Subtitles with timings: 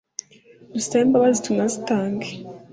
[0.73, 2.29] dusabe imbabazi tunazitange